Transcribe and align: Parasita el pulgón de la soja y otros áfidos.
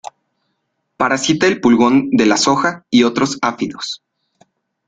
Parasita 0.97 1.45
el 1.45 1.61
pulgón 1.61 2.09
de 2.09 2.25
la 2.25 2.35
soja 2.37 2.87
y 2.89 3.03
otros 3.03 3.37
áfidos. 3.43 4.01